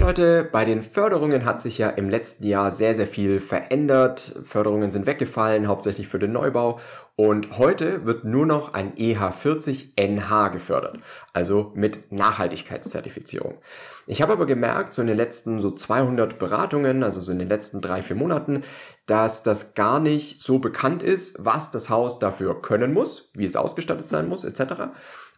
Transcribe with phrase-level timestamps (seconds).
[0.00, 4.34] Leute, bei den Förderungen hat sich ja im letzten Jahr sehr, sehr viel verändert.
[4.44, 6.80] Förderungen sind weggefallen, hauptsächlich für den Neubau.
[7.16, 11.00] Und heute wird nur noch ein EH40 NH gefördert,
[11.34, 13.58] also mit Nachhaltigkeitszertifizierung.
[14.06, 17.50] Ich habe aber gemerkt, so in den letzten so 200 Beratungen, also so in den
[17.50, 18.62] letzten drei, vier Monaten,
[19.04, 23.54] dass das gar nicht so bekannt ist, was das Haus dafür können muss, wie es
[23.54, 24.62] ausgestattet sein muss, etc.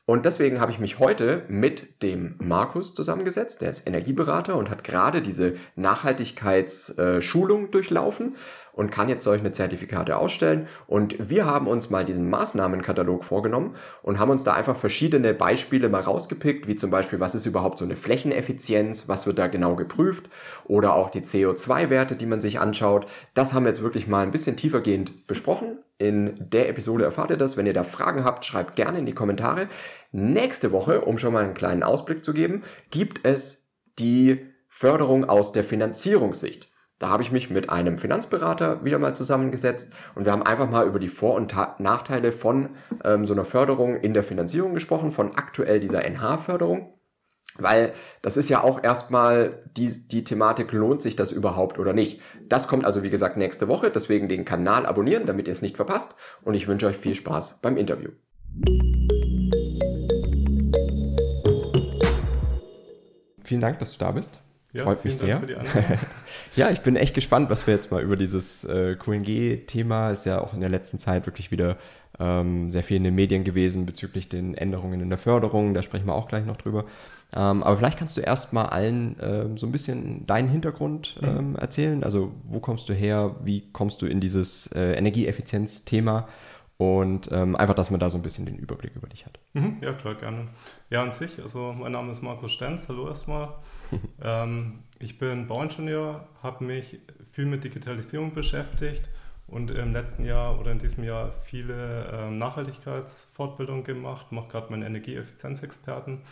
[0.05, 4.83] Und deswegen habe ich mich heute mit dem Markus zusammengesetzt, der ist Energieberater und hat
[4.83, 8.37] gerade diese Nachhaltigkeitsschulung durchlaufen
[8.73, 10.67] und kann jetzt solche Zertifikate ausstellen.
[10.87, 15.89] Und wir haben uns mal diesen Maßnahmenkatalog vorgenommen und haben uns da einfach verschiedene Beispiele
[15.89, 19.77] mal rausgepickt, wie zum Beispiel, was ist überhaupt so eine Flächeneffizienz, was wird da genau
[19.77, 20.29] geprüft
[20.65, 23.07] oder auch die CO2-Werte, die man sich anschaut.
[23.35, 25.79] Das haben wir jetzt wirklich mal ein bisschen tiefergehend besprochen.
[25.99, 27.57] In der Episode erfahrt ihr das.
[27.57, 29.69] Wenn ihr da Fragen habt, schreibt gerne in die Kommentare.
[30.11, 35.53] Nächste Woche, um schon mal einen kleinen Ausblick zu geben, gibt es die Förderung aus
[35.53, 36.72] der Finanzierungssicht.
[37.03, 40.87] Da habe ich mich mit einem Finanzberater wieder mal zusammengesetzt und wir haben einfach mal
[40.87, 45.35] über die Vor- und Nachteile von ähm, so einer Förderung in der Finanzierung gesprochen, von
[45.35, 46.95] aktuell dieser NH-Förderung.
[47.59, 47.93] Weil
[48.23, 52.21] das ist ja auch erstmal die, die Thematik, lohnt sich das überhaupt oder nicht.
[52.49, 55.75] Das kommt also wie gesagt nächste Woche, deswegen den Kanal abonnieren, damit ihr es nicht
[55.75, 56.15] verpasst.
[56.43, 58.11] Und ich wünsche euch viel Spaß beim Interview.
[63.41, 64.39] Vielen Dank, dass du da bist.
[64.73, 65.41] Ja, Freut mich sehr.
[66.57, 70.41] ja, ich bin echt gespannt, was wir jetzt mal über dieses äh, QNG-Thema, ist ja
[70.41, 71.77] auch in der letzten Zeit wirklich wieder
[72.19, 76.07] ähm, sehr viel in den Medien gewesen bezüglich den Änderungen in der Förderung, da sprechen
[76.07, 76.85] wir auch gleich noch drüber.
[77.35, 81.29] Ähm, aber vielleicht kannst du erst mal allen ähm, so ein bisschen deinen Hintergrund mhm.
[81.29, 82.05] ähm, erzählen.
[82.05, 86.29] Also wo kommst du her, wie kommst du in dieses äh, Energieeffizienz-Thema?
[86.83, 89.39] Und ähm, einfach, dass man da so ein bisschen den Überblick über dich hat.
[89.53, 90.49] Mhm, ja, klar, gerne.
[90.91, 93.51] Ja, an sich, also mein Name ist Markus Stenz, hallo erstmal.
[94.23, 96.99] ähm, ich bin Bauingenieur, habe mich
[97.31, 99.09] viel mit Digitalisierung beschäftigt
[99.47, 104.83] und im letzten Jahr oder in diesem Jahr viele ähm, Nachhaltigkeitsfortbildungen gemacht, mache gerade meinen
[104.83, 106.23] Energieeffizienzexperten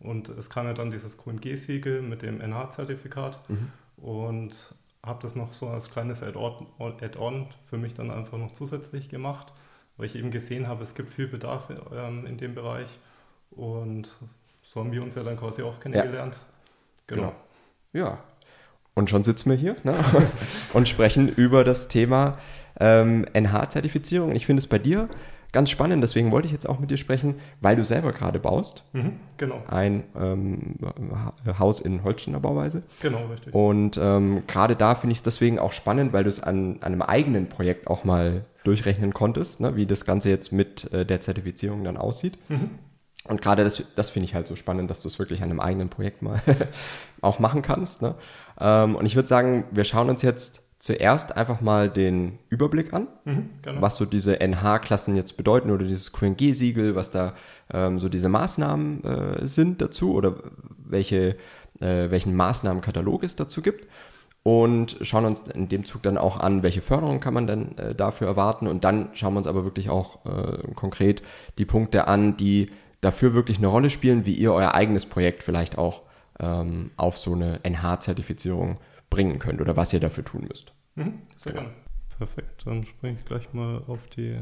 [0.00, 3.68] und es kam ja dann dieses QNG-Siegel mit dem NH-Zertifikat mhm.
[3.96, 4.74] und
[5.04, 9.52] habe das noch so als kleines Add-on für mich dann einfach noch zusätzlich gemacht
[10.00, 12.88] weil ich eben gesehen habe, es gibt viel Bedarf ähm, in dem Bereich
[13.50, 14.16] und
[14.62, 16.36] so haben wir uns ja dann quasi auch kennengelernt.
[16.36, 16.40] Ja.
[17.06, 17.34] Genau.
[17.92, 18.06] genau.
[18.06, 18.18] Ja.
[18.94, 19.94] Und schon sitzen wir hier ne?
[20.72, 22.32] und sprechen über das Thema
[22.78, 24.34] ähm, NH-Zertifizierung.
[24.34, 25.10] Ich finde es bei dir
[25.52, 28.84] ganz spannend, deswegen wollte ich jetzt auch mit dir sprechen, weil du selber gerade baust.
[28.92, 29.62] Mhm, genau.
[29.68, 30.76] Ein ähm,
[31.58, 32.82] Haus in Holsteiner Bauweise.
[33.00, 33.54] Genau, richtig.
[33.54, 36.92] Und ähm, gerade da finde ich es deswegen auch spannend, weil du es an, an,
[36.92, 41.20] einem eigenen Projekt auch mal durchrechnen konntest, ne, wie das Ganze jetzt mit äh, der
[41.20, 42.38] Zertifizierung dann aussieht.
[42.48, 42.70] Mhm.
[43.24, 45.60] Und gerade das, das finde ich halt so spannend, dass du es wirklich an einem
[45.60, 46.40] eigenen Projekt mal
[47.20, 48.02] auch machen kannst.
[48.02, 48.14] Ne?
[48.58, 53.06] Ähm, und ich würde sagen, wir schauen uns jetzt zuerst einfach mal den Überblick an,
[53.24, 53.82] mhm, genau.
[53.82, 57.34] was so diese NH-Klassen jetzt bedeuten oder dieses QNG-Siegel, was da
[57.72, 60.36] ähm, so diese Maßnahmen äh, sind dazu oder
[60.78, 61.36] welche,
[61.80, 63.86] äh, welchen Maßnahmenkatalog es dazu gibt.
[64.42, 67.94] Und schauen uns in dem Zug dann auch an, welche Förderung kann man denn äh,
[67.94, 68.66] dafür erwarten.
[68.66, 71.22] Und dann schauen wir uns aber wirklich auch äh, konkret
[71.58, 72.70] die Punkte an, die
[73.02, 76.02] dafür wirklich eine Rolle spielen, wie ihr euer eigenes Projekt vielleicht auch
[76.38, 78.76] ähm, auf so eine NH-Zertifizierung
[79.10, 80.72] bringen könnt oder was ihr dafür tun müsst.
[80.94, 81.64] Mhm, sehr genau.
[81.64, 81.76] gerne.
[82.16, 84.38] Perfekt, dann springe ich gleich mal auf die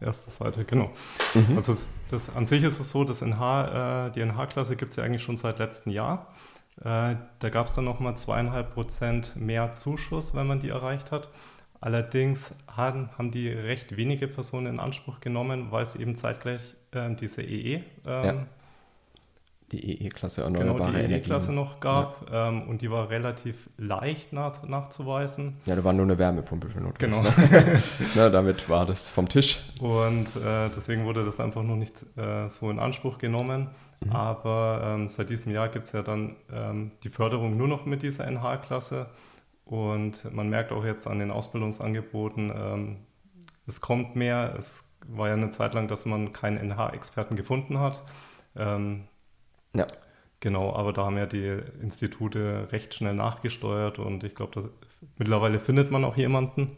[0.00, 0.64] erste Seite.
[0.64, 0.90] Genau.
[1.34, 1.56] Mhm.
[1.56, 1.74] Also
[2.10, 5.22] das, an sich ist es so, dass NH, äh, die NH-Klasse gibt es ja eigentlich
[5.22, 6.32] schon seit letztem Jahr.
[6.78, 11.28] Äh, da gab es dann nochmal zweieinhalb Prozent mehr Zuschuss, wenn man die erreicht hat.
[11.80, 17.14] Allerdings haben, haben die recht wenige Personen in Anspruch genommen, weil es eben zeitgleich äh,
[17.14, 18.46] diese EE ähm, ja
[19.72, 22.48] die EE-Klasse erneuerbare genau, die EE-Klasse noch gab ja.
[22.48, 25.58] ähm, und die war relativ leicht nach, nachzuweisen.
[25.66, 26.98] Ja, da war nur eine Wärmepumpe für notwendig.
[26.98, 27.22] Genau.
[27.22, 27.82] Ne?
[28.14, 29.58] Na, damit war das vom Tisch.
[29.80, 33.68] Und äh, deswegen wurde das einfach noch nicht äh, so in Anspruch genommen.
[34.00, 34.12] Mhm.
[34.12, 38.02] Aber ähm, seit diesem Jahr gibt es ja dann ähm, die Förderung nur noch mit
[38.02, 39.06] dieser NH-Klasse.
[39.64, 42.96] Und man merkt auch jetzt an den Ausbildungsangeboten, ähm,
[43.66, 44.54] es kommt mehr.
[44.56, 48.02] Es war ja eine Zeit lang, dass man keinen NH-Experten gefunden hat.
[48.56, 49.04] Ähm,
[49.74, 49.86] ja.
[50.40, 54.70] Genau, aber da haben ja die Institute recht schnell nachgesteuert und ich glaube,
[55.16, 56.76] mittlerweile findet man auch jemanden.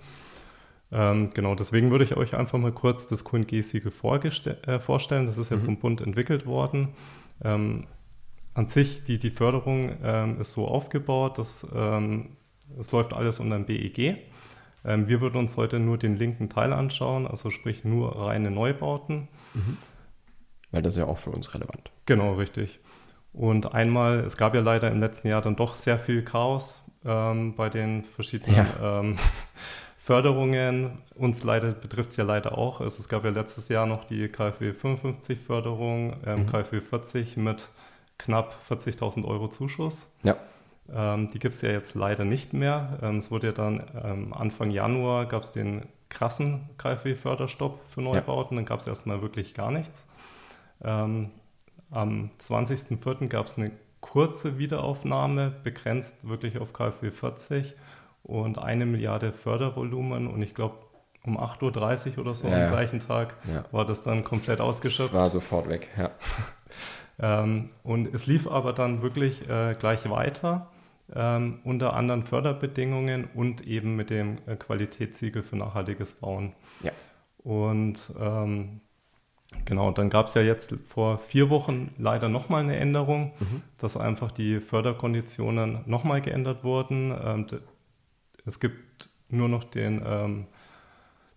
[0.92, 5.26] Ähm, genau, deswegen würde ich euch einfach mal kurz das QNG-Siegel äh, vorstellen.
[5.26, 5.64] Das ist ja mhm.
[5.64, 6.94] vom Bund entwickelt worden.
[7.44, 7.86] Ähm,
[8.54, 12.36] an sich, die, die Förderung ähm, ist so aufgebaut, dass ähm,
[12.78, 14.16] es läuft alles unter dem BEG.
[14.84, 19.28] Ähm, wir würden uns heute nur den linken Teil anschauen, also sprich nur reine Neubauten.
[19.54, 19.76] Mhm.
[20.72, 21.90] Weil das ist ja auch für uns relevant.
[22.06, 22.80] Genau, richtig.
[23.32, 27.54] Und einmal, es gab ja leider im letzten Jahr dann doch sehr viel Chaos ähm,
[27.54, 29.00] bei den verschiedenen ja.
[29.00, 29.18] ähm,
[29.98, 30.98] Förderungen.
[31.14, 32.80] Uns leider betrifft es ja leider auch.
[32.80, 36.46] Also es gab ja letztes Jahr noch die KfW 55 Förderung, ähm, mhm.
[36.46, 37.68] KfW 40 mit
[38.18, 40.12] knapp 40.000 Euro Zuschuss.
[40.22, 40.36] Ja.
[40.92, 42.98] Ähm, die gibt es ja jetzt leider nicht mehr.
[43.02, 48.56] Ähm, es wurde ja dann ähm, Anfang Januar gab es den krassen KfW-Förderstopp für Neubauten.
[48.56, 48.62] Ja.
[48.62, 50.04] Dann gab es erstmal wirklich gar nichts.
[50.82, 51.30] Ähm,
[51.90, 53.28] am 20.04.
[53.28, 57.74] gab es eine kurze Wiederaufnahme, begrenzt wirklich auf KfW 40
[58.22, 60.76] und eine Milliarde Fördervolumen und ich glaube
[61.24, 63.64] um 8.30 Uhr oder so ja, am gleichen Tag ja.
[63.72, 65.12] war das dann komplett ausgeschöpft.
[65.12, 66.10] Das war sofort weg, ja.
[67.42, 70.68] ähm, und es lief aber dann wirklich äh, gleich weiter,
[71.14, 76.54] ähm, unter anderen Förderbedingungen und eben mit dem äh, Qualitätssiegel für nachhaltiges Bauen.
[76.82, 76.92] Ja.
[77.42, 78.80] Und ähm,
[79.64, 83.62] Genau, dann gab es ja jetzt vor vier Wochen leider nochmal eine Änderung, mhm.
[83.78, 87.12] dass einfach die Förderkonditionen nochmal geändert wurden.
[87.24, 87.46] Ähm,
[88.46, 90.46] es gibt nur noch den ähm,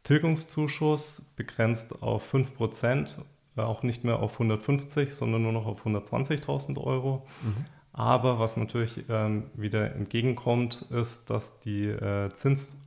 [0.03, 3.17] Tilgungszuschuss begrenzt auf 5 Prozent,
[3.57, 7.25] äh, auch nicht mehr auf 150, sondern nur noch auf 120.000 Euro.
[7.41, 7.65] Mhm.
[7.93, 12.82] Aber was natürlich ähm, wieder entgegenkommt, ist, dass die, äh, Zins,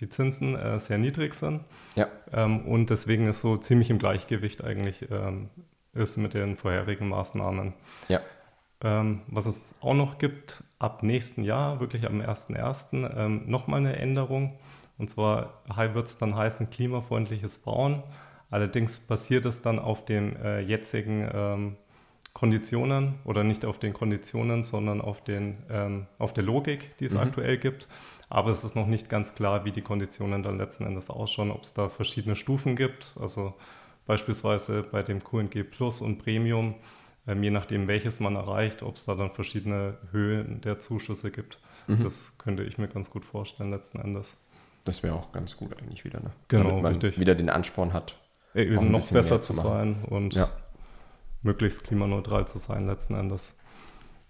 [0.00, 1.60] die Zinsen äh, sehr niedrig sind.
[1.94, 2.08] Ja.
[2.32, 5.50] Ähm, und deswegen ist so ziemlich im Gleichgewicht eigentlich ähm,
[5.94, 7.72] ist mit den vorherigen Maßnahmen.
[8.08, 8.20] Ja.
[8.82, 13.96] Ähm, was es auch noch gibt, ab nächsten Jahr, wirklich am 1.1., ähm, nochmal eine
[13.96, 14.58] Änderung.
[14.98, 18.02] Und zwar wird es dann heißen klimafreundliches Bauen.
[18.50, 21.76] Allerdings basiert es dann auf den äh, jetzigen ähm,
[22.34, 27.14] Konditionen oder nicht auf den Konditionen, sondern auf, den, ähm, auf der Logik, die es
[27.14, 27.20] mhm.
[27.20, 27.88] aktuell gibt.
[28.28, 31.62] Aber es ist noch nicht ganz klar, wie die Konditionen dann letzten Endes ausschauen, ob
[31.62, 33.16] es da verschiedene Stufen gibt.
[33.20, 33.54] Also
[34.06, 36.74] beispielsweise bei dem QNG Plus und Premium
[37.26, 41.58] ähm, je nachdem, welches man erreicht, ob es da dann verschiedene Höhen der Zuschüsse gibt.
[41.86, 42.02] Mhm.
[42.02, 44.38] Das könnte ich mir ganz gut vorstellen, letzten Endes.
[44.84, 46.30] Das wäre auch ganz gut eigentlich wieder, ne?
[46.48, 47.18] Genau, Damit man richtig.
[47.18, 48.18] wieder den Ansporn hat.
[48.54, 50.48] Eben noch besser zu, sein und ja.
[51.44, 53.56] Möglichst klimaneutral zu sein, letzten Endes.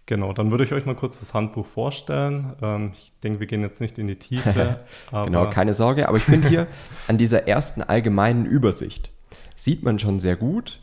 [0.06, 2.54] Genau, dann würde ich euch mal kurz das Handbuch vorstellen.
[2.60, 4.80] Ähm, ich denke, wir gehen jetzt nicht in die Tiefe.
[5.10, 6.08] genau, keine Sorge.
[6.08, 6.66] Aber ich finde hier
[7.08, 9.10] an dieser ersten allgemeinen Übersicht
[9.56, 10.80] sieht man schon sehr gut,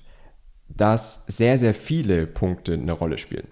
[0.70, 3.48] dass sehr, sehr viele Punkte eine Rolle spielen.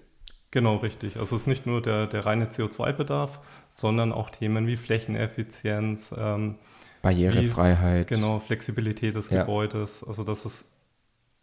[0.50, 1.16] Genau, richtig.
[1.16, 3.38] Also es ist nicht nur der, der reine CO2-Bedarf,
[3.68, 6.56] sondern auch Themen wie Flächeneffizienz, ähm,
[7.02, 8.10] Barrierefreiheit.
[8.10, 9.42] Wie, genau, Flexibilität des ja.
[9.42, 10.02] Gebäudes.
[10.02, 10.79] Also dass es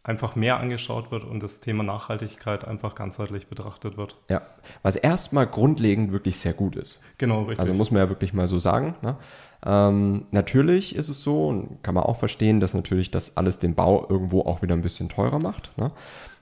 [0.07, 4.15] einfach mehr angeschaut wird und das Thema Nachhaltigkeit einfach ganzheitlich betrachtet wird.
[4.29, 4.41] Ja,
[4.81, 7.01] was erstmal grundlegend wirklich sehr gut ist.
[7.17, 7.59] Genau, richtig.
[7.59, 8.95] Also muss man ja wirklich mal so sagen.
[9.01, 9.17] Ne?
[9.65, 13.75] Ähm, natürlich ist es so, und kann man auch verstehen, dass natürlich das alles den
[13.75, 15.77] Bau irgendwo auch wieder ein bisschen teurer macht.
[15.77, 15.89] Ne?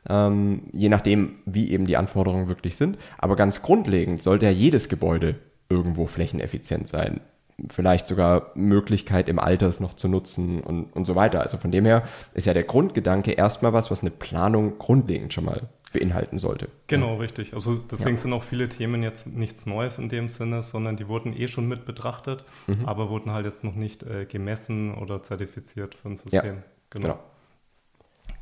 [0.07, 2.99] Ähm, je nachdem, wie eben die Anforderungen wirklich sind.
[3.17, 5.39] Aber ganz grundlegend sollte ja jedes Gebäude
[5.69, 7.21] irgendwo flächeneffizient sein.
[7.71, 11.41] Vielleicht sogar Möglichkeit im Alters noch zu nutzen und, und so weiter.
[11.41, 12.03] Also von dem her
[12.33, 16.67] ist ja der Grundgedanke erstmal was, was eine Planung grundlegend schon mal beinhalten sollte.
[16.87, 17.19] Genau, ja.
[17.19, 17.53] richtig.
[17.53, 18.17] Also deswegen ja.
[18.17, 21.67] sind auch viele Themen jetzt nichts Neues in dem Sinne, sondern die wurden eh schon
[21.67, 22.85] mit betrachtet, mhm.
[22.85, 26.43] aber wurden halt jetzt noch nicht äh, gemessen oder zertifiziert ein System.
[26.43, 27.07] Ja, genau.
[27.07, 27.19] genau.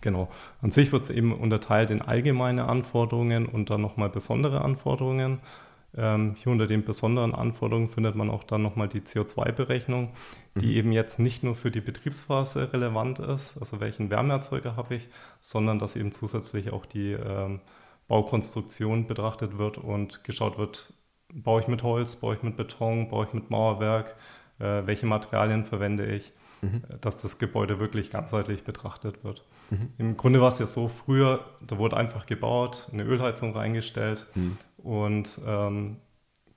[0.01, 0.29] Genau.
[0.61, 5.39] An sich wird es eben unterteilt in allgemeine Anforderungen und dann nochmal besondere Anforderungen.
[5.95, 10.11] Ähm, hier unter den besonderen Anforderungen findet man auch dann nochmal die CO2-Berechnung,
[10.55, 10.71] die mhm.
[10.71, 15.09] eben jetzt nicht nur für die Betriebsphase relevant ist, also welchen Wärmeerzeuger habe ich,
[15.39, 17.61] sondern dass eben zusätzlich auch die ähm,
[18.07, 20.93] Baukonstruktion betrachtet wird und geschaut wird,
[21.33, 24.15] baue ich mit Holz, baue ich mit Beton, baue ich mit Mauerwerk,
[24.59, 26.31] äh, welche Materialien verwende ich,
[26.61, 26.83] mhm.
[26.89, 29.43] Äh, dass das Gebäude wirklich ganzheitlich betrachtet wird.
[29.69, 29.93] Mhm.
[29.97, 34.57] Im Grunde war es ja so, früher, da wurde einfach gebaut, eine Ölheizung reingestellt mhm.
[34.83, 35.97] Und ähm,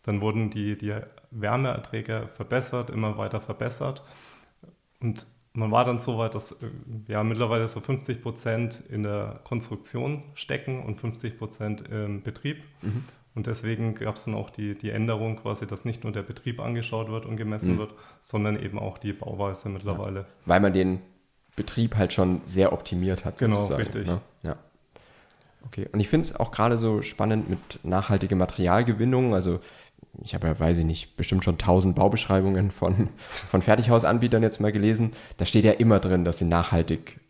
[0.03, 0.95] dann wurden die, die
[1.31, 4.03] Wärmeerträge verbessert, immer weiter verbessert.
[5.01, 6.67] Und man war dann so weit, dass äh,
[7.09, 12.63] ja mittlerweile so 50 Prozent in der Konstruktion stecken und 50 Prozent im Betrieb.
[12.83, 13.05] Mhm.
[13.35, 16.59] Und deswegen gab es dann auch die, die Änderung quasi, dass nicht nur der Betrieb
[16.59, 17.79] angeschaut wird und gemessen mhm.
[17.79, 20.21] wird, sondern eben auch die Bauweise mittlerweile.
[20.21, 21.01] Ja, weil man den
[21.55, 23.39] Betrieb halt schon sehr optimiert hat.
[23.39, 23.83] Genau, sozusagen.
[23.83, 24.07] richtig.
[24.07, 24.19] Ne?
[24.43, 24.57] Ja.
[25.67, 29.35] Okay, und ich finde es auch gerade so spannend mit nachhaltiger Materialgewinnung.
[29.35, 29.61] Also
[30.23, 33.09] ich habe ja, weiß ich nicht, bestimmt schon tausend Baubeschreibungen von,
[33.51, 35.13] von Fertighausanbietern jetzt mal gelesen.
[35.37, 37.21] Da steht ja immer drin, dass sie nachhaltig,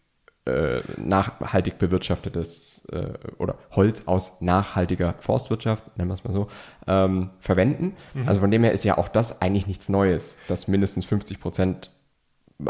[0.44, 6.48] äh, nachhaltig bewirtschaftetes äh, oder Holz aus nachhaltiger Forstwirtschaft, nennen wir es mal so,
[6.86, 7.96] ähm, verwenden.
[8.14, 8.28] Mhm.
[8.28, 11.90] Also von dem her ist ja auch das eigentlich nichts Neues, dass mindestens 50 Prozent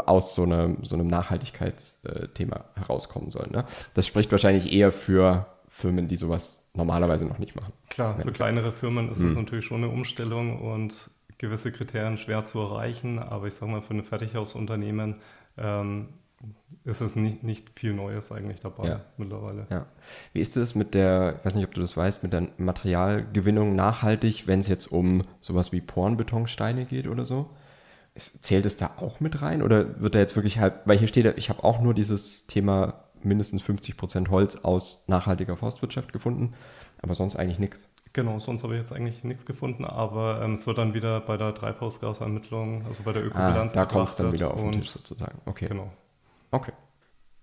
[0.05, 3.51] aus so, eine, so einem Nachhaltigkeitsthema herauskommen sollen.
[3.51, 3.63] Ne?
[3.93, 5.45] Das spricht wahrscheinlich eher für
[5.77, 7.71] Firmen, die sowas normalerweise noch nicht machen.
[7.89, 9.27] Klar, für kleinere Firmen ist mhm.
[9.29, 13.83] das natürlich schon eine Umstellung und gewisse Kriterien schwer zu erreichen, aber ich sage mal,
[13.83, 15.17] für ein Fertighausunternehmen
[15.55, 16.07] ähm,
[16.83, 19.01] ist es nicht, nicht viel Neues eigentlich dabei ja.
[19.17, 19.67] mittlerweile.
[19.69, 19.85] Ja.
[20.33, 23.75] Wie ist es mit der, ich weiß nicht, ob du das weißt, mit der Materialgewinnung
[23.75, 27.51] nachhaltig, wenn es jetzt um sowas wie Pornbetonsteine geht oder so?
[28.15, 31.37] Zählt es da auch mit rein oder wird da jetzt wirklich halt, weil hier steht,
[31.37, 36.53] ich habe auch nur dieses Thema mindestens 50 Prozent Holz aus nachhaltiger Forstwirtschaft gefunden,
[37.01, 37.87] aber sonst eigentlich nichts.
[38.13, 41.37] Genau, sonst habe ich jetzt eigentlich nichts gefunden, aber ähm, es wird dann wieder bei
[41.37, 43.73] der Treibhausgasermittlung, also bei der ah, Ökobilanz.
[43.73, 45.39] Ah, da kommt es dann wieder auf den Tisch sozusagen.
[45.45, 45.67] Okay.
[45.67, 45.91] Genau.
[46.51, 46.71] Okay.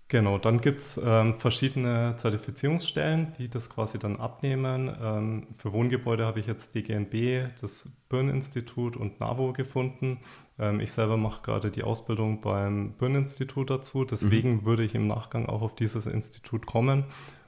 [0.07, 4.95] Genau, dann gibt es ähm, verschiedene Zertifizierungsstellen, die das quasi dann abnehmen.
[5.01, 10.19] Ähm, für Wohngebäude habe ich jetzt DGNB, das Birn-Institut und NAVO gefunden.
[10.59, 14.65] Ähm, ich selber mache gerade die Ausbildung beim Birn-Institut dazu, deswegen mhm.
[14.65, 17.05] würde ich im Nachgang auch auf dieses Institut kommen,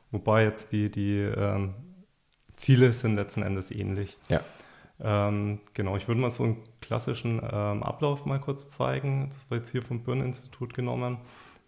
[0.10, 1.76] wobei jetzt die, die ähm,
[2.56, 4.18] Ziele sind letzten Endes ähnlich.
[4.30, 4.42] Ja.
[5.00, 9.30] Ähm, genau, ich würde mal so einen klassischen ähm, Ablauf mal kurz zeigen.
[9.32, 11.20] Das war jetzt hier vom Birn-Institut genommen.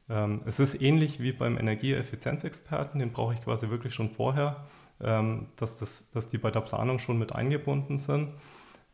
[0.09, 4.65] Ähm, es ist ähnlich wie beim Energieeffizienzexperten, den brauche ich quasi wirklich schon vorher,
[5.01, 8.29] ähm, dass, das, dass die bei der Planung schon mit eingebunden sind.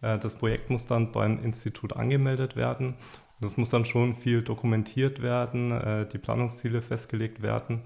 [0.01, 2.95] Äh, das Projekt muss dann beim Institut angemeldet werden.
[3.41, 7.81] Es muss dann schon viel dokumentiert werden, äh, die Planungsziele festgelegt werden.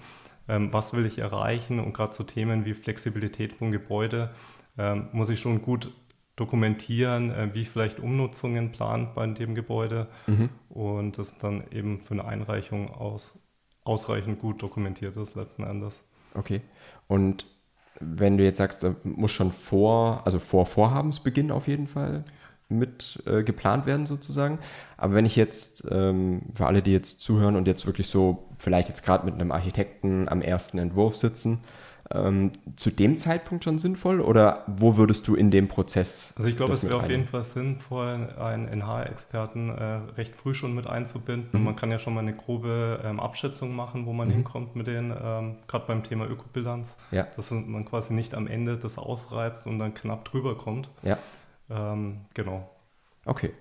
[0.48, 1.80] Ähm, was will ich erreichen?
[1.80, 4.32] Und gerade so Themen wie Flexibilität von Gebäude
[5.12, 5.92] muss ich schon gut
[6.40, 10.50] dokumentieren, äh, wie vielleicht Umnutzungen plant bei dem Gebäude mhm.
[10.70, 13.40] und das dann eben für eine Einreichung aus,
[13.84, 16.04] ausreichend gut dokumentiert ist letzten Endes.
[16.34, 16.62] Okay.
[17.08, 17.46] Und
[18.00, 22.24] wenn du jetzt sagst, da muss schon vor, also vor Vorhabensbeginn auf jeden Fall
[22.70, 24.60] mit äh, geplant werden sozusagen.
[24.96, 28.90] Aber wenn ich jetzt, ähm, für alle, die jetzt zuhören und jetzt wirklich so vielleicht
[28.90, 31.64] jetzt gerade mit einem Architekten am ersten Entwurf sitzen,
[32.12, 36.34] ähm, zu dem Zeitpunkt schon sinnvoll oder wo würdest du in dem Prozess?
[36.36, 39.84] Also ich glaube, es wäre auf jeden Fall sinnvoll, einen NH-Experten äh,
[40.18, 41.60] recht früh schon mit einzubinden.
[41.60, 41.66] Mhm.
[41.66, 44.34] Man kann ja schon mal eine grobe ähm, Abschätzung machen, wo man mhm.
[44.34, 47.28] hinkommt mit den, ähm, gerade beim Thema Ökobilanz, ja.
[47.36, 50.90] dass man quasi nicht am Ende das ausreizt und dann knapp drüber kommt.
[51.04, 51.18] Ja.
[51.70, 52.68] Ähm, genau.
[53.26, 53.52] Okay.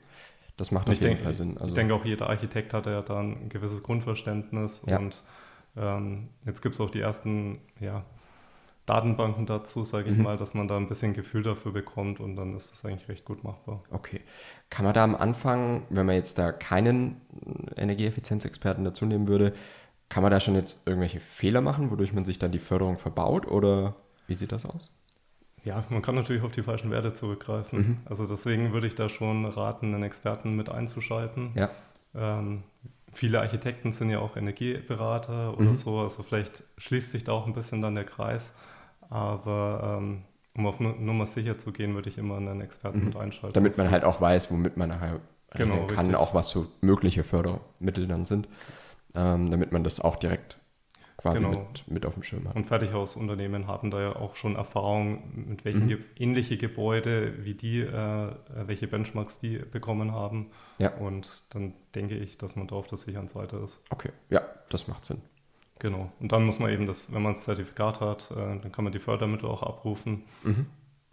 [0.56, 1.56] Das macht auf jeden denke, Fall Sinn.
[1.56, 4.98] Also ich denke auch jeder Architekt hat ja da ein gewisses Grundverständnis ja.
[4.98, 5.22] und
[5.76, 8.04] ähm, jetzt gibt es auch die ersten ja,
[8.88, 10.24] Datenbanken dazu, sage ich mhm.
[10.24, 13.24] mal, dass man da ein bisschen Gefühl dafür bekommt und dann ist das eigentlich recht
[13.24, 13.82] gut machbar.
[13.90, 14.20] Okay.
[14.70, 17.20] Kann man da am Anfang, wenn man jetzt da keinen
[17.76, 19.52] Energieeffizienzexperten dazu nehmen würde,
[20.08, 23.46] kann man da schon jetzt irgendwelche Fehler machen, wodurch man sich dann die Förderung verbaut
[23.46, 23.94] oder
[24.26, 24.90] wie sieht das aus?
[25.64, 27.78] Ja, man kann natürlich auf die falschen Werte zurückgreifen.
[27.78, 27.96] Mhm.
[28.06, 31.50] Also deswegen würde ich da schon raten, einen Experten mit einzuschalten.
[31.54, 31.70] Ja.
[32.14, 32.62] Ähm,
[33.12, 35.74] viele Architekten sind ja auch Energieberater oder mhm.
[35.74, 38.54] so, also vielleicht schließt sich da auch ein bisschen dann der Kreis.
[39.10, 40.24] Aber ähm,
[40.54, 43.04] um auf Nummer sicher zu gehen, würde ich immer einen Experten mhm.
[43.06, 43.54] mit einschalten.
[43.54, 45.20] Damit man halt auch weiß, womit man nachher
[45.54, 46.16] genau, kann, richtig.
[46.16, 48.48] auch was so mögliche Fördermittel dann sind,
[49.14, 50.58] ähm, damit man das auch direkt
[51.16, 51.58] quasi genau.
[51.58, 52.54] mit, mit auf dem Schirm hat.
[52.54, 55.88] Und Fertighausunternehmen haben da ja auch schon Erfahrung, mit welchen mhm.
[55.88, 58.32] ge ähnliche Gebäude, wie die, äh,
[58.66, 60.50] welche Benchmarks die bekommen haben.
[60.78, 60.94] Ja.
[60.94, 63.80] Und dann denke ich, dass man da auf der sicheren Seite ist.
[63.90, 65.20] Okay, ja, das macht Sinn.
[65.78, 66.10] Genau.
[66.20, 68.92] Und dann muss man eben das, wenn man das Zertifikat hat, äh, dann kann man
[68.92, 70.24] die Fördermittel auch abrufen.
[70.42, 70.66] Mhm.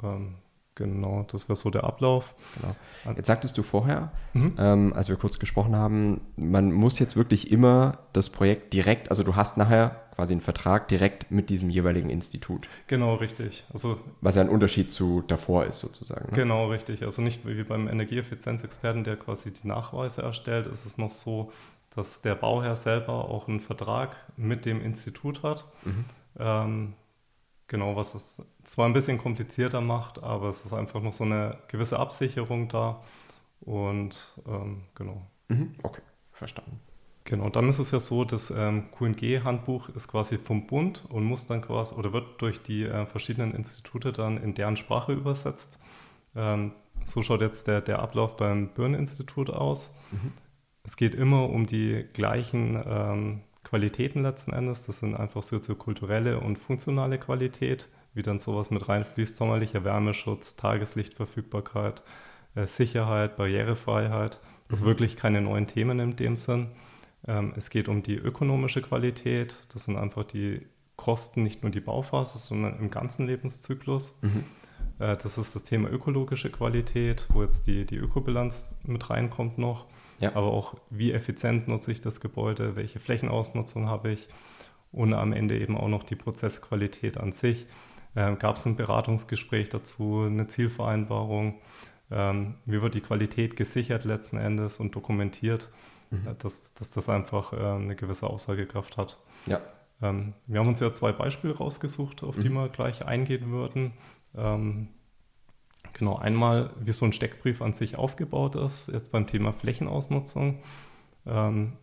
[0.04, 0.36] Ähm,
[0.74, 2.36] genau, das wäre so der Ablauf.
[2.60, 3.16] Genau.
[3.16, 4.56] Jetzt sagtest du vorher, mhm.
[4.58, 9.24] ähm, als wir kurz gesprochen haben, man muss jetzt wirklich immer das Projekt direkt, also
[9.24, 12.68] du hast nachher quasi einen Vertrag direkt mit diesem jeweiligen Institut.
[12.88, 13.66] Genau, richtig.
[13.74, 16.28] Also, Was ja ein Unterschied zu davor ist sozusagen.
[16.28, 16.36] Ne?
[16.36, 17.04] Genau, richtig.
[17.04, 21.52] Also nicht wie beim Energieeffizienzexperten, der quasi die Nachweise erstellt, ist es noch so,
[21.96, 25.66] dass der Bauherr selber auch einen Vertrag mit dem Institut hat.
[25.84, 26.06] Mhm.
[26.38, 26.94] Ähm,
[27.68, 31.58] genau, was es zwar ein bisschen komplizierter macht, aber es ist einfach noch so eine
[31.68, 33.02] gewisse Absicherung da.
[33.62, 35.22] Und ähm, genau.
[35.48, 35.74] Mhm.
[35.84, 36.80] Okay, verstanden.
[37.24, 41.48] Genau, dann ist es ja so, das ähm, QNG-Handbuch ist quasi vom Bund und muss
[41.48, 45.80] dann quasi oder wird durch die äh, verschiedenen Institute dann in deren Sprache übersetzt.
[46.36, 46.74] Ähm,
[47.04, 49.96] so schaut jetzt der, der Ablauf beim Birn-Institut aus.
[50.12, 50.34] Mhm.
[50.86, 54.86] Es geht immer um die gleichen ähm, Qualitäten letzten Endes.
[54.86, 62.04] Das sind einfach soziokulturelle und funktionale Qualität, wie dann sowas mit reinfließt, sommerlicher Wärmeschutz, Tageslichtverfügbarkeit,
[62.54, 64.40] äh, Sicherheit, Barrierefreiheit.
[64.70, 64.86] Das mhm.
[64.86, 66.68] wirklich keine neuen Themen in dem Sinn.
[67.28, 69.56] Ähm, es geht um die ökonomische Qualität.
[69.74, 70.62] Das sind einfach die
[70.96, 74.20] Kosten, nicht nur die Bauphase, sondern im ganzen Lebenszyklus.
[74.22, 74.44] Mhm.
[75.00, 79.88] Äh, das ist das Thema ökologische Qualität, wo jetzt die, die Ökobilanz mit reinkommt noch.
[80.20, 80.36] Ja.
[80.36, 84.28] Aber auch, wie effizient nutze ich das Gebäude, welche Flächenausnutzung habe ich
[84.92, 87.66] und am Ende eben auch noch die Prozessqualität an sich.
[88.16, 91.56] äh, gab es ein Beratungsgespräch dazu, eine Zielvereinbarung,
[92.12, 95.70] ähm, wie wird die Qualität gesichert letzten Endes und dokumentiert,
[96.12, 96.28] mhm.
[96.28, 99.18] äh, dass, dass das einfach äh, eine gewisse Aussagekraft hat.
[99.46, 99.60] Ja.
[100.02, 102.44] Ähm, wir haben uns ja zwei Beispiele rausgesucht, auf mhm.
[102.44, 103.94] die wir gleich eingehen würden.
[105.98, 110.60] Genau, einmal, wie so ein Steckbrief an sich aufgebaut ist, jetzt beim Thema Flächenausnutzung.
[111.26, 111.74] Ähm,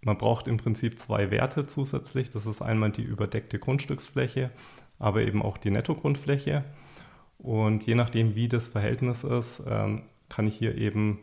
[0.00, 2.30] man braucht im Prinzip zwei Werte zusätzlich.
[2.30, 4.50] Das ist einmal die überdeckte Grundstücksfläche,
[4.98, 6.64] aber eben auch die Nettogrundfläche.
[7.36, 11.18] Und je nachdem, wie das Verhältnis ist, ähm, kann ich hier eben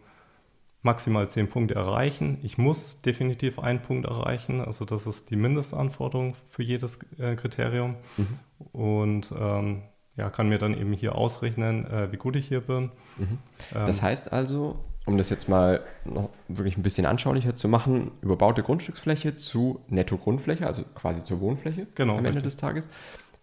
[0.83, 2.37] maximal zehn Punkte erreichen.
[2.43, 4.61] Ich muss definitiv einen Punkt erreichen.
[4.61, 7.95] Also das ist die Mindestanforderung für jedes äh, Kriterium.
[8.15, 8.39] Mhm.
[8.73, 9.81] Und ähm,
[10.17, 12.91] ja, kann mir dann eben hier ausrechnen, äh, wie gut ich hier bin.
[13.17, 13.37] Mhm.
[13.71, 18.11] Das ähm, heißt also, um das jetzt mal noch wirklich ein bisschen anschaulicher zu machen,
[18.21, 22.43] überbaute Grundstücksfläche zu Netto-Grundfläche, also quasi zur Wohnfläche genau, am Ende richtig.
[22.43, 22.89] des Tages.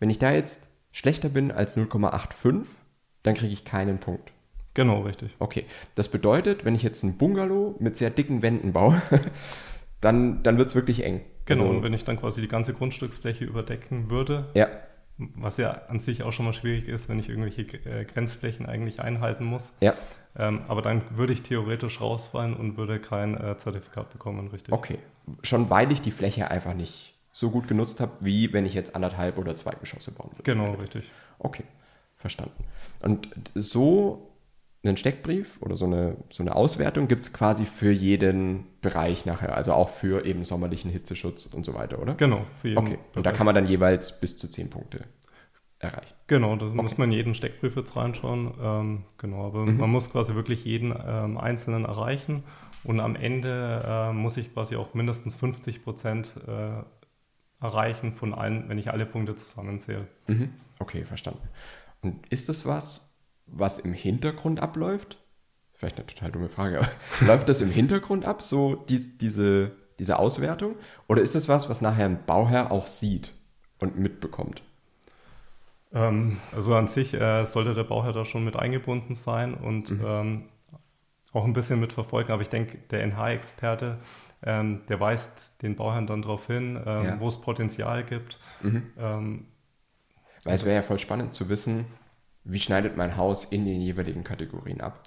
[0.00, 2.64] Wenn ich da jetzt schlechter bin als 0,85,
[3.22, 4.32] dann kriege ich keinen Punkt.
[4.74, 5.36] Genau, richtig.
[5.38, 5.64] Okay,
[5.94, 9.00] das bedeutet, wenn ich jetzt ein Bungalow mit sehr dicken Wänden baue,
[10.00, 11.20] dann, dann wird es wirklich eng.
[11.46, 14.68] Genau, also, und wenn ich dann quasi die ganze Grundstücksfläche überdecken würde, ja.
[15.16, 19.00] Was ja an sich auch schon mal schwierig ist, wenn ich irgendwelche äh, Grenzflächen eigentlich
[19.00, 19.94] einhalten muss, ja.
[20.36, 24.72] Ähm, aber dann würde ich theoretisch rausfallen und würde kein äh, Zertifikat bekommen, richtig?
[24.72, 24.98] Okay.
[25.42, 28.94] Schon weil ich die Fläche einfach nicht so gut genutzt habe, wie wenn ich jetzt
[28.94, 30.42] anderthalb oder zwei Geschosse bauen würde.
[30.42, 31.10] Genau, richtig.
[31.38, 31.64] Okay,
[32.16, 32.64] verstanden.
[33.00, 34.33] Und so
[34.84, 39.56] einen Steckbrief oder so eine, so eine Auswertung gibt es quasi für jeden Bereich nachher,
[39.56, 42.14] also auch für eben sommerlichen Hitzeschutz und so weiter, oder?
[42.14, 42.78] Genau, für jeden.
[42.78, 45.04] Okay, und da kann man dann jeweils bis zu zehn Punkte
[45.78, 46.14] erreichen.
[46.26, 46.76] Genau, da okay.
[46.76, 48.54] muss man jeden Steckbrief jetzt reinschauen.
[48.60, 49.78] Ähm, genau, aber mhm.
[49.78, 52.44] man muss quasi wirklich jeden ähm, einzelnen erreichen
[52.84, 56.82] und am Ende äh, muss ich quasi auch mindestens 50 Prozent äh,
[57.64, 60.06] erreichen von allen, wenn ich alle Punkte zusammenzähle.
[60.26, 60.50] Mhm.
[60.78, 61.48] Okay, verstanden.
[62.02, 63.13] Und ist das was,
[63.46, 65.18] was im Hintergrund abläuft?
[65.74, 66.88] Vielleicht eine total dumme Frage, aber
[67.26, 70.76] läuft das im Hintergrund ab, so die, diese, diese Auswertung?
[71.08, 73.32] Oder ist das was, was nachher ein Bauherr auch sieht
[73.78, 74.62] und mitbekommt?
[75.92, 80.04] Ähm, also an sich äh, sollte der Bauherr da schon mit eingebunden sein und mhm.
[80.06, 80.44] ähm,
[81.32, 82.32] auch ein bisschen mitverfolgen.
[82.32, 83.98] Aber ich denke, der NH-Experte,
[84.42, 87.20] ähm, der weist den Bauherrn dann darauf hin, ähm, ja.
[87.20, 88.38] wo es Potenzial gibt.
[88.62, 88.82] Mhm.
[88.98, 89.46] Ähm,
[90.44, 91.86] Weil es wäre ja voll spannend zu wissen,
[92.44, 95.00] wie schneidet mein Haus in den jeweiligen Kategorien ab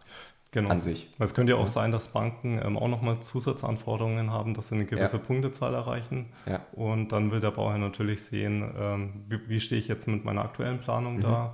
[0.52, 0.70] genau.
[0.70, 1.10] an sich.
[1.20, 4.86] Es könnte ja auch sein, dass Banken ähm, auch nochmal Zusatzanforderungen haben, dass sie eine
[4.86, 5.24] gewisse ja.
[5.24, 6.28] Punktezahl erreichen.
[6.46, 6.62] Ja.
[6.74, 10.44] Und dann will der Bauherr natürlich sehen, ähm, wie, wie, stehe ich jetzt mit meiner
[10.44, 11.24] aktuellen Planung mhm.
[11.24, 11.54] da.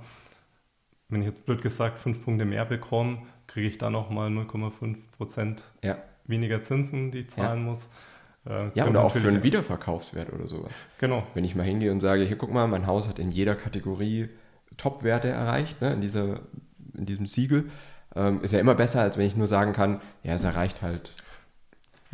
[1.08, 5.62] Wenn ich jetzt blöd gesagt fünf Punkte mehr bekomme, kriege ich da nochmal 0,5 Prozent
[6.26, 7.88] weniger Zinsen, die ich zahlen muss.
[8.46, 10.72] Äh, ja, oder auch für einen Wiederverkaufswert oder sowas.
[10.98, 11.26] Genau.
[11.34, 14.28] Wenn ich mal hingehe und sage, hier guck mal, mein Haus hat in jeder Kategorie
[14.76, 16.40] Top-Werte erreicht, ne, in, dieser,
[16.96, 17.70] in diesem Siegel,
[18.14, 21.12] ähm, ist ja immer besser, als wenn ich nur sagen kann, ja, es erreicht halt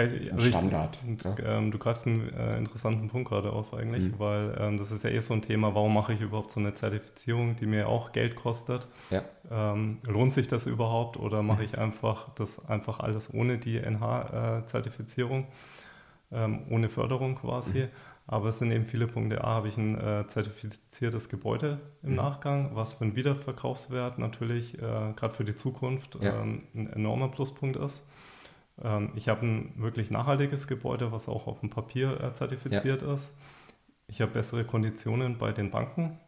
[0.08, 0.98] ja, Standard.
[1.06, 1.36] Und, ja.
[1.44, 4.18] ähm, du greifst einen äh, interessanten Punkt gerade auf eigentlich, mhm.
[4.18, 6.74] weil ähm, das ist ja eh so ein Thema, warum mache ich überhaupt so eine
[6.74, 8.86] Zertifizierung, die mir auch Geld kostet?
[9.10, 9.22] Ja.
[9.50, 11.64] Ähm, lohnt sich das überhaupt oder mache mhm.
[11.64, 15.46] ich einfach das einfach alles ohne die NH-Zertifizierung,
[16.32, 17.80] äh, ähm, ohne Förderung quasi?
[17.80, 17.88] Mhm.
[18.26, 19.42] Aber es sind eben viele Punkte.
[19.42, 22.16] A, habe ich ein äh, zertifiziertes Gebäude im mhm.
[22.16, 26.40] Nachgang, was für einen Wiederverkaufswert natürlich äh, gerade für die Zukunft ja.
[26.40, 28.06] ähm, ein enormer Pluspunkt ist.
[28.83, 33.14] Ähm, ich habe ein wirklich nachhaltiges Gebäude, was auch auf dem Papier äh, zertifiziert ja.
[33.14, 33.35] ist.
[34.06, 36.18] Ich habe bessere Konditionen bei den Banken.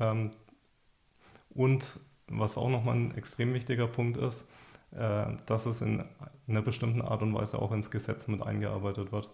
[0.00, 0.32] Ähm,
[1.50, 4.48] und was auch nochmal ein extrem wichtiger Punkt ist,
[4.92, 6.04] äh, dass es in
[6.48, 9.28] einer bestimmten Art und Weise auch ins Gesetz mit eingearbeitet wird.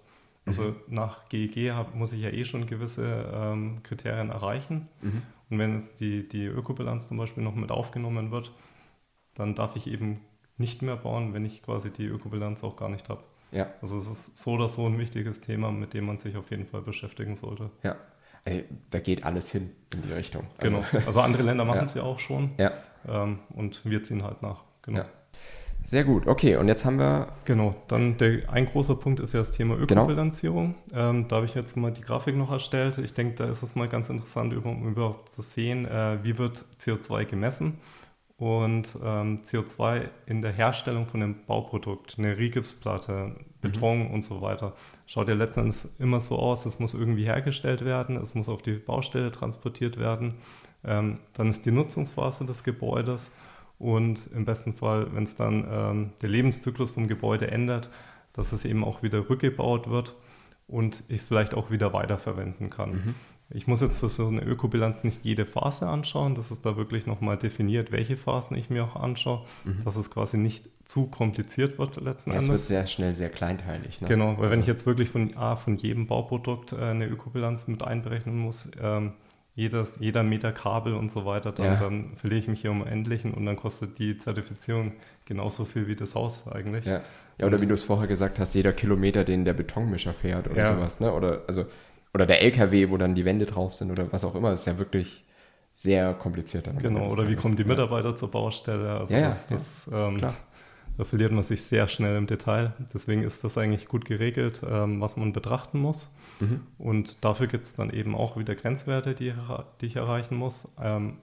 [0.46, 0.74] Also mhm.
[0.88, 4.88] nach GEG hab, muss ich ja eh schon gewisse ähm, Kriterien erreichen.
[5.02, 5.22] Mhm.
[5.50, 8.52] Und wenn jetzt die, die Ökobilanz zum Beispiel noch mit aufgenommen wird,
[9.34, 10.20] dann darf ich eben
[10.56, 13.22] nicht mehr bauen, wenn ich quasi die Ökobilanz auch gar nicht habe.
[13.52, 13.68] Ja.
[13.82, 16.66] Also es ist so oder so ein wichtiges Thema, mit dem man sich auf jeden
[16.66, 17.70] Fall beschäftigen sollte.
[17.82, 17.96] Ja.
[18.44, 20.46] Also da geht alles hin in die Richtung.
[20.58, 20.84] Genau.
[21.06, 22.02] Also andere Länder machen es ja.
[22.02, 22.06] ja.
[22.06, 22.52] auch schon.
[22.58, 22.72] Ja.
[23.06, 24.62] Ähm, und wir ziehen halt nach.
[24.82, 25.00] Genau.
[25.00, 25.06] Ja.
[25.82, 26.56] Sehr gut, okay.
[26.56, 27.28] Und jetzt haben wir.
[27.44, 30.02] Genau, dann der, ein großer Punkt ist ja das Thema genau.
[30.02, 30.74] Ökobilanzierung.
[30.88, 31.10] Genau.
[31.10, 32.98] Ähm, da habe ich jetzt mal die Grafik noch erstellt.
[32.98, 36.64] Ich denke, da ist es mal ganz interessant, um überhaupt zu sehen, äh, wie wird
[36.78, 37.78] CO2 gemessen
[38.40, 44.14] und ähm, CO2 in der Herstellung von dem Bauprodukt, eine Rigipsplatte, Beton mhm.
[44.14, 44.74] und so weiter.
[45.06, 48.72] Schaut ja letztendlich immer so aus, es muss irgendwie hergestellt werden, es muss auf die
[48.72, 50.36] Baustelle transportiert werden.
[50.84, 53.36] Ähm, dann ist die Nutzungsphase des Gebäudes
[53.80, 57.88] und im besten Fall, wenn es dann ähm, der Lebenszyklus vom Gebäude ändert,
[58.34, 60.14] dass es eben auch wieder rückgebaut wird
[60.68, 62.90] und ich es vielleicht auch wieder weiterverwenden kann.
[62.90, 63.14] Mhm.
[63.52, 66.36] Ich muss jetzt für so eine Ökobilanz nicht jede Phase anschauen.
[66.36, 69.82] Das ist da wirklich nochmal definiert, welche Phasen ich mir auch anschaue, mhm.
[69.82, 72.46] dass es quasi nicht zu kompliziert wird letzten ja, Endes.
[72.48, 74.02] Es wird sehr schnell sehr kleinteilig.
[74.02, 74.08] Ne?
[74.08, 74.50] Genau, weil also.
[74.50, 78.70] wenn ich jetzt wirklich von, ah, von jedem Bauprodukt äh, eine Ökobilanz mit einberechnen muss,
[78.80, 79.14] ähm,
[79.54, 81.76] jedes, jeder Meter Kabel und so weiter, dann, ja.
[81.76, 84.92] dann verliere ich mich hier um Endlichen und dann kostet die Zertifizierung
[85.24, 86.86] genauso viel wie das Haus eigentlich.
[86.86, 87.02] Ja,
[87.38, 90.62] ja oder wie du es vorher gesagt hast, jeder Kilometer, den der Betonmischer fährt oder
[90.62, 90.74] ja.
[90.74, 91.12] sowas, ne?
[91.12, 91.66] Oder, also,
[92.14, 94.78] oder der LKW, wo dann die Wände drauf sind oder was auch immer, ist ja
[94.78, 95.24] wirklich
[95.74, 96.66] sehr kompliziert.
[96.66, 98.98] Dann genau, oder wie kommen die Mitarbeiter zur Baustelle?
[98.98, 100.34] Also ja, das, das ähm, klar.
[100.98, 102.74] Da verliert man sich sehr schnell im Detail.
[102.92, 106.14] Deswegen ist das eigentlich gut geregelt, ähm, was man betrachten muss.
[106.40, 106.60] Mhm.
[106.78, 109.32] Und dafür gibt es dann eben auch wieder Grenzwerte, die,
[109.80, 110.68] die ich erreichen muss.
[110.80, 111.18] Ähm,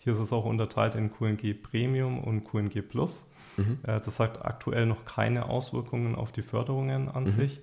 [0.00, 3.30] hier ist es auch unterteilt in QNG Premium und QNG Plus.
[3.56, 3.78] Mhm.
[3.84, 7.28] Äh, das sagt aktuell noch keine Auswirkungen auf die Förderungen an mhm.
[7.28, 7.60] sich.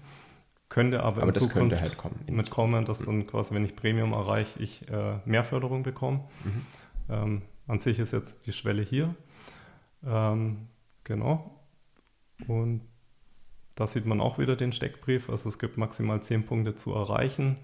[0.69, 2.19] Könnte aber, aber in Zukunft halt kommen.
[2.29, 6.21] mitkommen, dass dann quasi, wenn ich Premium erreiche, ich äh, mehr Förderung bekomme.
[6.43, 6.61] Mhm.
[7.09, 9.15] Ähm, an sich ist jetzt die Schwelle hier.
[10.05, 10.67] Ähm,
[11.09, 11.59] genau.
[12.47, 12.81] Und
[13.75, 15.29] da sieht man auch wieder den Steckbrief.
[15.29, 17.57] Also es gibt maximal 10 Punkte zu erreichen.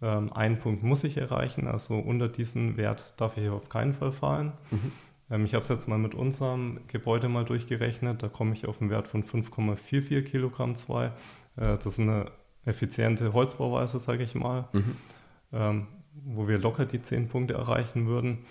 [0.00, 4.12] Ähm, einen Punkt muss ich erreichen, also unter diesen Wert darf ich auf keinen Fall
[4.12, 4.52] fallen.
[4.70, 4.92] Mhm.
[5.30, 8.22] Ähm, ich habe es jetzt mal mit unserem Gebäude mal durchgerechnet.
[8.22, 11.06] Da komme ich auf einen Wert von 5,44 Kilogramm 2.
[11.06, 11.10] Äh,
[11.56, 12.30] das ist eine
[12.64, 14.96] effiziente Holzbauweise, sage ich mal, mhm.
[15.52, 18.44] ähm, wo wir locker die 10 Punkte erreichen würden.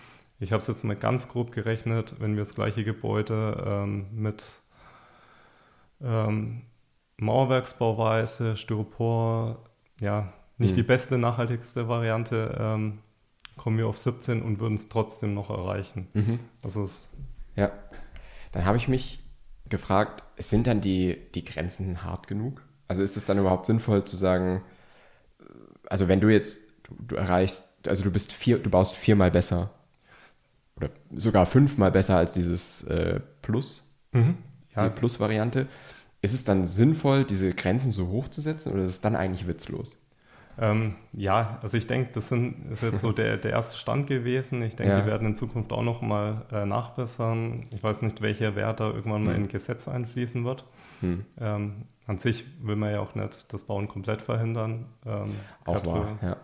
[0.43, 4.55] Ich habe es jetzt mal ganz grob gerechnet, wenn wir das gleiche Gebäude ähm, mit
[6.01, 6.63] ähm,
[7.15, 9.63] Mauerwerksbauweise, Styropor,
[10.01, 10.75] ja, nicht mhm.
[10.75, 12.99] die beste, nachhaltigste Variante, ähm,
[13.55, 16.09] kommen wir auf 17 und würden es trotzdem noch erreichen.
[16.13, 16.39] Mhm.
[16.61, 17.15] Also es
[17.55, 17.71] ja,
[18.51, 19.23] dann habe ich mich
[19.69, 22.61] gefragt, sind dann die, die Grenzen hart genug?
[22.89, 24.61] Also ist es dann überhaupt sinnvoll zu sagen,
[25.87, 29.71] also wenn du jetzt, du, du erreichst, also du bist vier, du baust viermal besser
[30.75, 34.37] oder sogar fünfmal besser als dieses äh, Plus, mhm.
[34.75, 34.89] ja.
[34.89, 35.67] die Plus-Variante.
[36.21, 39.47] Ist es dann sinnvoll, diese Grenzen so hoch zu setzen oder ist es dann eigentlich
[39.47, 39.97] witzlos?
[40.57, 44.61] Ähm, ja, also ich denke, das sind, ist jetzt so der, der erste Stand gewesen.
[44.61, 45.01] Ich denke, ja.
[45.01, 47.67] die werden in Zukunft auch noch mal äh, nachbessern.
[47.71, 49.25] Ich weiß nicht, welcher Wert da irgendwann hm.
[49.25, 50.65] mal in Gesetz einfließen wird.
[51.01, 51.25] Hm.
[51.39, 51.73] Ähm,
[52.05, 54.85] an sich will man ja auch nicht das Bauen komplett verhindern.
[55.05, 55.31] Ähm,
[55.65, 56.37] auch wahr, ja.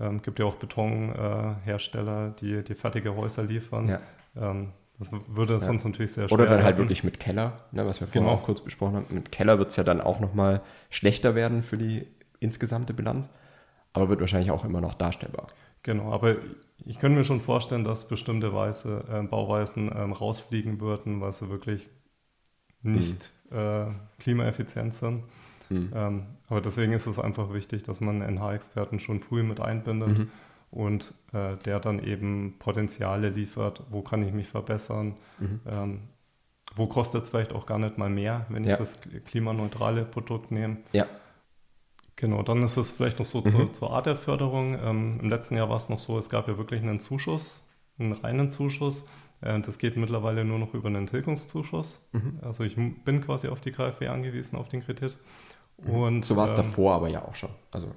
[0.00, 3.88] Ähm, gibt ja auch Betonhersteller, äh, die, die fertige Häuser liefern.
[3.88, 4.00] Ja.
[4.36, 5.88] Ähm, das würde sonst ja.
[5.88, 6.78] natürlich sehr schwer Oder dann halt werden.
[6.78, 8.34] wirklich mit Keller, ne, was wir vorhin genau.
[8.36, 9.06] auch kurz besprochen haben.
[9.10, 12.06] Mit Keller wird es ja dann auch nochmal schlechter werden für die
[12.38, 13.30] insgesamte Bilanz,
[13.92, 15.46] aber wird wahrscheinlich auch immer noch darstellbar.
[15.82, 16.36] Genau, aber
[16.84, 21.50] ich könnte mir schon vorstellen, dass bestimmte Weise, äh, Bauweisen ähm, rausfliegen würden, weil sie
[21.50, 21.90] wirklich
[22.82, 23.56] nicht mhm.
[23.56, 23.86] äh,
[24.20, 25.24] klimaeffizient sind.
[25.72, 25.92] Mhm.
[25.94, 30.18] Ähm, aber deswegen ist es einfach wichtig, dass man NH-Experten schon früh mit einbindet.
[30.18, 30.30] Mhm
[30.72, 35.60] und äh, der dann eben Potenziale liefert, wo kann ich mich verbessern, mhm.
[35.66, 36.00] ähm,
[36.74, 38.72] wo kostet es vielleicht auch gar nicht mal mehr, wenn ja.
[38.72, 40.78] ich das klimaneutrale Produkt nehme.
[40.92, 41.06] Ja.
[42.16, 43.46] Genau, dann ist es vielleicht noch so mhm.
[43.48, 44.78] zur, zur, Art der Förderung.
[44.82, 47.62] Ähm, Im letzten Jahr war es noch so, es gab ja wirklich einen Zuschuss,
[47.98, 49.04] einen reinen Zuschuss.
[49.42, 52.00] Äh, das geht mittlerweile nur noch über einen Tilgungszuschuss.
[52.12, 52.38] Mhm.
[52.40, 55.18] Also ich bin quasi auf die KfW angewiesen, auf den Kredit.
[55.84, 55.94] Mhm.
[55.94, 57.50] Und, so war es ähm, davor aber ja auch schon.
[57.70, 57.88] Also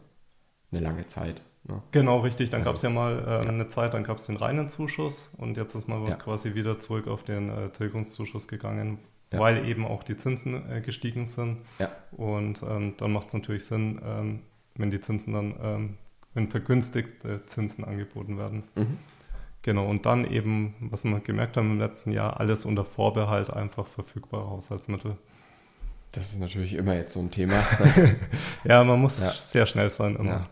[0.71, 1.41] eine lange Zeit.
[1.67, 1.81] Ja.
[1.91, 2.51] Genau, richtig.
[2.51, 3.49] Dann also, gab es ja mal äh, ja.
[3.49, 6.15] eine Zeit, dann gab es den reinen Zuschuss und jetzt ist man ja.
[6.15, 8.99] quasi wieder zurück auf den äh, Tilgungszuschuss gegangen,
[9.31, 11.57] weil eben auch die Zinsen äh, gestiegen sind.
[12.11, 14.41] Und ähm, dann macht es natürlich Sinn, ähm,
[14.75, 15.97] wenn die Zinsen dann, ähm,
[16.33, 18.63] wenn vergünstigte Zinsen angeboten werden.
[18.75, 18.97] Mhm.
[19.63, 23.87] Genau, und dann eben, was wir gemerkt haben im letzten Jahr, alles unter Vorbehalt einfach
[23.87, 25.17] verfügbare Haushaltsmittel.
[26.15, 27.61] Das ist natürlich immer jetzt so ein Thema.
[28.63, 30.47] ja, man muss sehr schnell sein immer.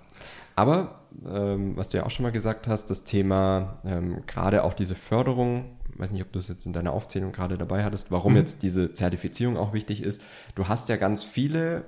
[0.56, 4.74] Aber, ähm, was du ja auch schon mal gesagt hast, das Thema ähm, gerade auch
[4.74, 8.12] diese Förderung, ich weiß nicht, ob du es jetzt in deiner Aufzählung gerade dabei hattest,
[8.12, 8.40] warum mhm.
[8.40, 10.22] jetzt diese Zertifizierung auch wichtig ist.
[10.56, 11.86] Du hast ja ganz viele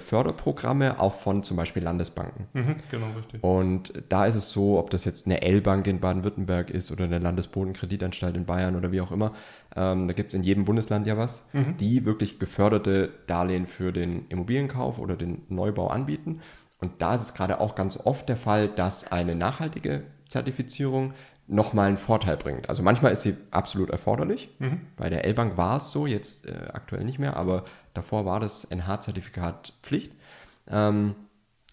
[0.00, 2.46] Förderprogramme, auch von zum Beispiel Landesbanken.
[2.52, 3.42] Mhm, genau, richtig.
[3.42, 7.18] Und da ist es so, ob das jetzt eine L-Bank in Baden-Württemberg ist oder eine
[7.18, 9.32] Landesbodenkreditanstalt in Bayern oder wie auch immer,
[9.74, 11.76] ähm, da gibt es in jedem Bundesland ja was, mhm.
[11.76, 16.40] die wirklich geförderte Darlehen für den Immobilienkauf oder den Neubau anbieten.
[16.78, 21.14] Und da ist es gerade auch ganz oft der Fall, dass eine nachhaltige Zertifizierung
[21.48, 22.68] nochmal einen Vorteil bringt.
[22.68, 24.50] Also manchmal ist sie absolut erforderlich.
[24.58, 24.80] Mhm.
[24.96, 28.64] Bei der L-Bank war es so, jetzt äh, aktuell nicht mehr, aber davor war das
[28.64, 30.12] NH-Zertifikat Pflicht.
[30.68, 31.14] Ähm,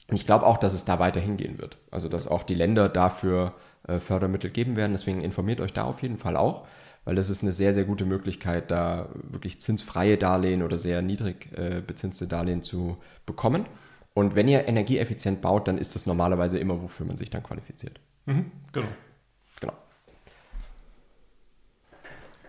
[0.10, 1.78] ich glaube auch, dass es da weiter hingehen wird.
[1.90, 3.56] Also dass auch die Länder dafür
[3.88, 4.92] äh, Fördermittel geben werden.
[4.92, 6.68] Deswegen informiert euch da auf jeden Fall auch,
[7.06, 11.50] weil das ist eine sehr, sehr gute Möglichkeit, da wirklich zinsfreie Darlehen oder sehr niedrig
[11.58, 13.66] äh, bezinste Darlehen zu bekommen.
[14.14, 18.00] Und wenn ihr energieeffizient baut, dann ist das normalerweise immer, wofür man sich dann qualifiziert.
[18.26, 18.86] Mhm, genau.
[18.86, 18.96] Genau.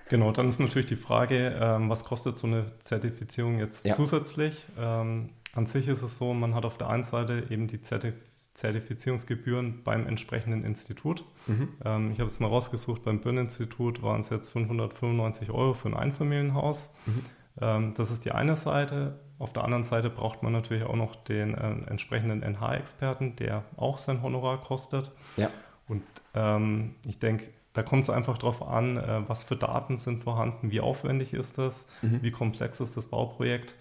[0.08, 3.94] Genau, dann ist natürlich die Frage, ähm, was kostet so eine Zertifizierung jetzt Ja.
[3.94, 4.66] zusätzlich?
[4.78, 8.14] Ähm, an sich ist es so, man hat auf der einen Seite eben die Zertif
[8.54, 11.24] Zertifizierungsgebühren beim entsprechenden Institut.
[11.48, 11.68] Mhm.
[11.84, 15.94] Ähm, ich habe es mal rausgesucht, beim Bönn-Institut waren es jetzt 595 Euro für ein
[15.94, 16.90] Einfamilienhaus.
[17.06, 17.22] Mhm.
[17.60, 19.18] Ähm, das ist die eine Seite.
[19.40, 23.98] Auf der anderen Seite braucht man natürlich auch noch den äh, entsprechenden NH-Experten, der auch
[23.98, 25.10] sein Honorar kostet.
[25.36, 25.50] Ja.
[25.88, 26.02] Und
[26.34, 30.70] ähm, ich denke, da kommt es einfach darauf an, äh, was für Daten sind vorhanden,
[30.70, 32.22] wie aufwendig ist das, Mhm.
[32.22, 33.74] wie komplex ist das Bauprojekt.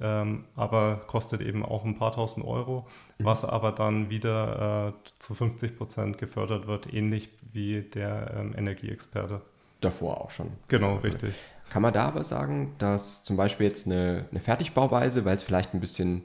[0.00, 2.86] Ähm, aber kostet eben auch ein paar tausend Euro,
[3.18, 3.24] Mhm.
[3.26, 9.42] was aber dann wieder äh, zu 50 Prozent gefördert wird, ähnlich wie der ähm, Energieexperte.
[9.82, 10.48] Davor auch schon.
[10.68, 11.34] Genau, richtig.
[11.68, 15.74] Kann man da aber sagen, dass zum Beispiel jetzt eine, eine Fertigbauweise, weil es vielleicht
[15.74, 16.22] ein bisschen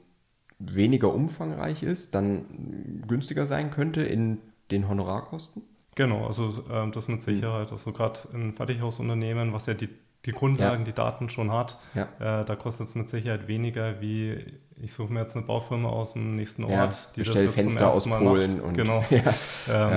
[0.60, 4.38] weniger umfangreich ist, dann günstiger sein könnte in
[4.72, 5.64] den Honorarkosten?
[5.98, 7.72] Genau, also ähm, das mit Sicherheit.
[7.72, 9.90] Also gerade ein Fertighausunternehmen, was ja die,
[10.26, 12.04] die Grundlagen, die Daten schon hat, Ja.
[12.42, 14.38] äh, da kostet es mit Sicherheit weniger wie,
[14.80, 17.54] ich suche mir jetzt eine Baufirma aus dem nächsten Ja, Ort, die das jetzt zum
[17.54, 18.64] Fenster ersten aus Mal Polen macht.
[18.66, 19.04] und- Genau.
[19.10, 19.18] Ja.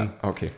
[0.00, 0.50] Ähm, ja, okay.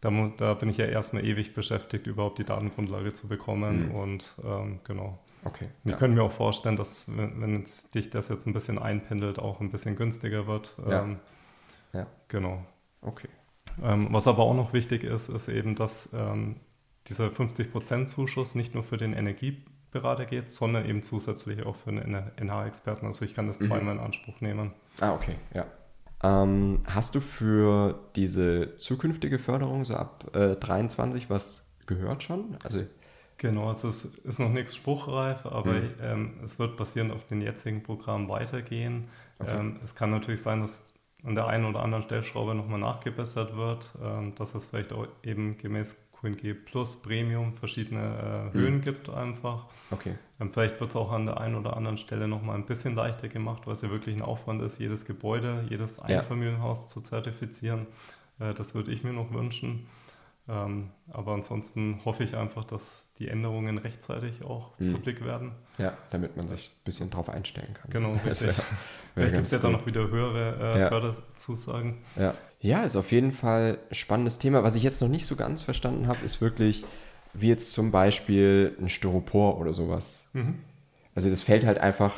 [0.00, 3.94] da, da bin ich ja erstmal ewig beschäftigt, überhaupt die Datengrundlage zu bekommen Mhm.
[3.96, 5.18] und ähm, genau.
[5.44, 5.66] Okay.
[5.84, 5.96] Ich ja.
[5.96, 9.60] könnte mir auch vorstellen, dass wenn, wenn jetzt dich das jetzt ein bisschen einpendelt, auch
[9.60, 10.76] ein bisschen günstiger wird.
[10.88, 11.02] Ja.
[11.02, 11.18] Ähm,
[11.92, 12.06] Ja.
[12.28, 12.62] Genau.
[13.02, 13.28] okay.
[13.82, 16.56] Ähm, was aber auch noch wichtig ist, ist eben, dass ähm,
[17.08, 21.98] dieser 50% Zuschuss nicht nur für den Energieberater geht, sondern eben zusätzlich auch für den
[22.36, 23.06] NH-Experten.
[23.06, 23.66] Also ich kann das Mhm.
[23.66, 24.72] zweimal in Anspruch nehmen.
[25.00, 25.66] Ah, okay, ja.
[26.22, 32.56] Ähm, hast du für diese zukünftige Förderung so ab äh, 23 was gehört schon?
[32.64, 32.82] Also,
[33.40, 35.90] Genau, also es ist noch nichts spruchreif, aber Mhm.
[36.02, 39.04] ähm, es wird basierend auf den jetzigen Programmen weitergehen.
[39.38, 39.56] Okay.
[39.60, 40.92] Ähm, es kann natürlich sein, dass
[41.24, 45.56] an der einen oder anderen Stellschraube nochmal nachgebessert wird, ähm, dass es vielleicht auch eben
[45.58, 48.60] gemäß QNG Plus Premium verschiedene äh, Mhm.
[48.60, 49.66] Höhen gibt einfach.
[49.90, 50.14] okay.
[50.40, 53.28] Ähm, vielleicht wird es auch an der einen oder anderen Stelle nochmal ein bisschen leichter
[53.28, 56.04] gemacht, weil es ja wirklich ein Aufwand ist, jedes Gebäude, jedes Ja.
[56.04, 57.86] Einfamilienhaus zu zertifizieren.
[58.40, 59.86] Äh, das würde ich mir noch wünschen.
[60.50, 64.94] Ähm, aber ansonsten hoffe ich einfach, dass die Änderungen rechtzeitig auch Mhm.
[64.94, 65.52] publik werden.
[65.76, 67.90] Ja, damit man sich ein bisschen drauf einstellen kann.
[67.90, 68.48] Genau, richtig.
[68.48, 68.64] wär- wär
[69.14, 70.88] Vielleicht gibt es ja dann noch wieder höhere äh, Ja.
[70.88, 71.98] Förderzusagen.
[72.16, 72.34] Ja.
[72.60, 74.62] ja, ist auf jeden Fall ein spannendes Thema.
[74.62, 76.84] Was ich jetzt noch nicht so ganz verstanden habe, ist wirklich,
[77.34, 80.24] wie jetzt zum Beispiel ein Styropor oder sowas.
[80.32, 80.60] Mhm.
[81.14, 82.14] Also das fällt halt einfach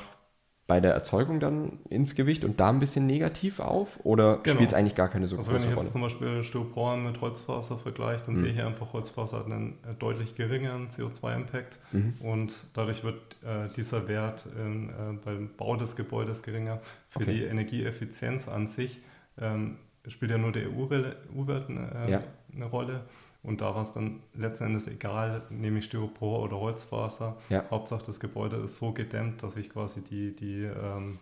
[0.70, 3.98] bei der Erzeugung dann ins Gewicht und da ein bisschen negativ auf?
[4.04, 4.54] Oder Genau.
[4.54, 5.84] spielt es eigentlich gar keine so Also wenn große ich Rolle?
[5.84, 8.40] jetzt zum Beispiel Styropor mit Holzfaser vergleiche, dann Mhm.
[8.44, 12.14] sehe ich einfach, Holzfaser hat einen äh, deutlich geringeren CO2-Impact Mhm.
[12.20, 14.92] und dadurch wird äh, dieser Wert in, äh,
[15.24, 16.78] beim Bau des Gebäudes geringer.
[17.08, 17.32] Für Okay.
[17.32, 19.00] die Energieeffizienz an sich
[19.40, 22.20] ähm, spielt ja nur der EU-Wert eine, äh, Ja.
[22.54, 23.00] eine Rolle
[23.42, 27.36] und da war es dann letzten Endes egal, nehme ich Styropor oder Holzfaser.
[27.48, 27.64] Ja.
[27.70, 31.18] Hauptsache das Gebäude ist so gedämmt, dass ich quasi die, die ähm,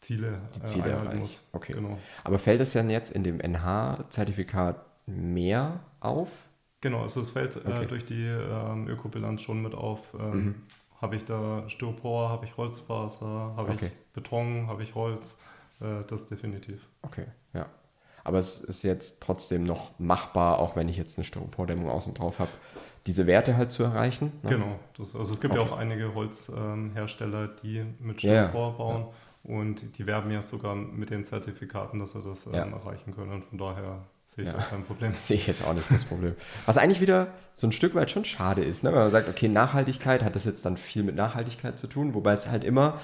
[0.00, 1.18] Ziele, Die Ziele äh, erreicht.
[1.18, 1.40] muss.
[1.52, 1.74] Okay.
[1.74, 1.98] Genau.
[2.24, 6.28] Aber fällt es dann jetzt in dem NH-Zertifikat mehr auf?
[6.80, 7.84] Genau, also es fällt Okay.
[7.84, 10.14] äh, durch die ähm, Ökobilanz schon mit auf.
[10.18, 10.54] Ähm, Mhm.
[11.00, 13.86] Habe ich da Styropor, habe ich Holzfaser, habe Okay.
[13.86, 15.36] ich Beton, habe ich Holz,
[15.80, 16.86] äh, das definitiv.
[17.02, 17.66] Okay, ja.
[18.24, 22.38] Aber es ist jetzt trotzdem noch machbar, auch wenn ich jetzt eine Styropordämmung außen drauf
[22.38, 22.50] habe,
[23.06, 24.32] diese Werte halt zu erreichen.
[24.42, 24.50] ne?
[24.50, 25.70] Genau, das, also es gibt ja Okay.
[25.70, 28.48] auch einige Holzhersteller, die mit Ja, ja.
[28.48, 29.06] Styropor bauen
[29.44, 32.64] und die werben ja sogar mit den Zertifikaten, dass sie das ähm, Ja.
[32.66, 33.32] erreichen können.
[33.32, 34.56] Und von daher sehe ich Ja.
[34.58, 35.14] da kein Problem.
[35.18, 36.34] Sehe ich jetzt auch nicht das Problem.
[36.64, 38.90] Was eigentlich wieder so ein Stück weit schon schade ist, ne?
[38.92, 42.32] wenn man sagt, okay, Nachhaltigkeit hat das jetzt dann viel mit Nachhaltigkeit zu tun, wobei
[42.32, 43.00] es halt immer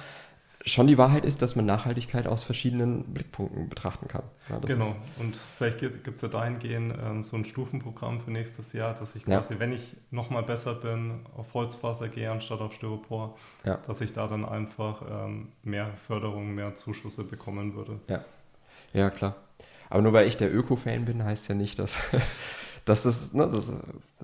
[0.68, 4.22] schon die Wahrheit ist, dass man Nachhaltigkeit aus verschiedenen Blickpunkten betrachten kann.
[4.48, 8.94] Ja, Genau, und vielleicht gibt es ja dahingehend ähm, so ein Stufenprogramm für nächstes Jahr,
[8.94, 9.38] dass ich Ja.
[9.38, 13.76] quasi, wenn ich nochmal besser bin, auf Holzfaser gehe anstatt auf Styropor, Ja.
[13.78, 17.98] dass ich da dann einfach ähm, mehr Förderung, mehr Zuschüsse bekommen würde.
[18.92, 19.36] ja, klar.
[19.90, 21.98] Aber nur weil ich der Öko-Fan bin, heißt ja nicht, dass,
[22.88, 23.72] dass das, ne, das,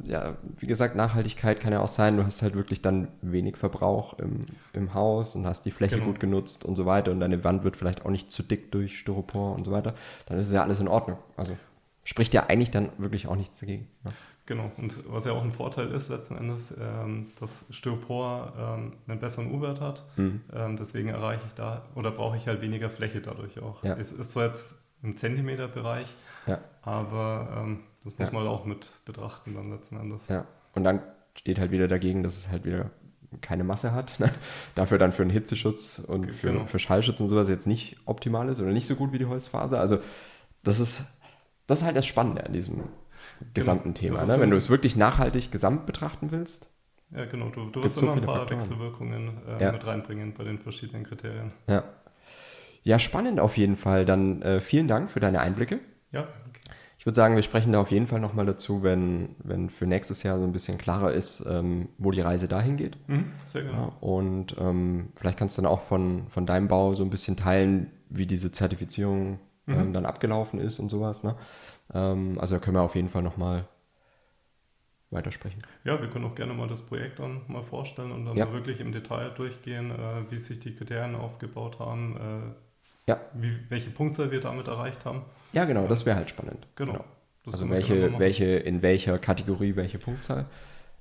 [0.05, 4.19] ja, wie gesagt, Nachhaltigkeit kann ja auch sein, du hast halt wirklich dann wenig Verbrauch
[4.19, 6.07] im, im Haus und hast die Fläche Genau.
[6.07, 8.99] gut genutzt und so weiter und deine Wand wird vielleicht auch nicht zu dick durch
[8.99, 9.95] Styropor und so weiter,
[10.27, 11.19] dann ist es ja alles in Ordnung.
[11.37, 11.57] Also
[12.05, 13.89] spricht ja eigentlich dann wirklich auch nichts dagegen.
[14.05, 14.11] ne?
[14.11, 14.17] Ja.
[14.47, 19.19] Genau, und was ja auch ein Vorteil ist letzten Endes, ähm, dass Styropor ähm, einen
[19.19, 20.05] besseren U-Wert hat.
[20.17, 20.43] Mhm.
[20.53, 23.83] Ähm, deswegen erreiche ich da oder brauche ich halt weniger Fläche dadurch auch.
[23.83, 23.97] Ja.
[23.97, 26.15] Es ist zwar jetzt im Zentimeterbereich,
[26.47, 26.59] Ja.
[26.83, 28.35] aber ähm, das muss Ja.
[28.35, 30.29] man auch mit betrachten dann letzten Endes.
[30.29, 30.47] Ja.
[30.75, 31.01] Und dann
[31.37, 32.91] steht halt wieder dagegen, dass es halt wieder
[33.41, 34.19] keine Masse hat.
[34.21, 34.31] Ne?
[34.75, 36.67] Dafür dann für einen Hitzeschutz und für, genau.
[36.67, 39.81] für Schallschutz und sowas jetzt nicht optimal ist oder nicht so gut wie die Holzfaser.
[39.81, 39.99] Also
[40.63, 41.03] das ist,
[41.67, 42.89] das ist halt das Spannende an diesem genau.
[43.55, 44.17] gesamten genau.
[44.17, 44.27] Thema.
[44.27, 44.41] Ne?
[44.41, 46.71] Wenn du es wirklich nachhaltig gesamt betrachten willst.
[47.11, 47.49] Ja, genau.
[47.51, 48.61] Du, du wirst immer ein paar Faktoren.
[48.61, 49.73] Wechselwirkungen äh, ja.
[49.73, 51.53] mit reinbringen bei den verschiedenen Kriterien.
[51.69, 51.85] Ja.
[52.83, 54.05] Ja, spannend auf jeden Fall.
[54.05, 55.81] Dann äh, vielen Dank für deine Einblicke.
[56.13, 56.29] Ja,
[57.05, 60.23] ich würde sagen, wir sprechen da auf jeden Fall nochmal dazu, wenn, wenn für nächstes
[60.23, 62.97] Jahr so ein bisschen klarer ist, ähm, wo die Reise dahin geht.
[63.11, 63.77] Mhm, sehr gerne.
[63.77, 67.37] Ja, und ähm, vielleicht kannst du dann auch von, von deinem Bau so ein bisschen
[67.37, 69.75] teilen, wie diese Zertifizierung mhm.
[69.75, 71.25] ähm, dann abgelaufen ist und sowas.
[71.25, 71.37] Ne?
[71.93, 73.69] Ähm, also da können wir auf jeden Fall nochmal
[75.11, 75.61] weitersprechen.
[75.85, 78.47] Ja, wir können auch gerne mal das Projekt dann mal vorstellen und dann ja.
[78.47, 82.55] mal wirklich im Detail durchgehen, äh, wie sich die Kriterien aufgebaut haben, äh,
[83.07, 83.21] ja.
[83.35, 85.23] Wie, welche Punktzahl wir damit erreicht haben.
[85.53, 86.67] Ja, genau, das wäre halt spannend.
[86.77, 86.93] Genau.
[86.93, 87.05] genau.
[87.47, 90.47] Also welche, welche, in welcher Kategorie, welche Punktzahl.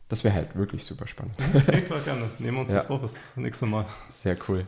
[0.09, 1.33] Das wäre halt wirklich super spannend.
[1.71, 2.29] Ja, klar, gerne.
[2.39, 2.79] Nehmen wir uns ja.
[2.79, 3.85] das vor das nächste Mal.
[4.09, 4.67] Sehr cool.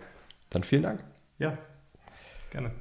[0.49, 1.03] Dann vielen Dank.
[1.37, 1.57] Ja,
[2.49, 2.71] gerne.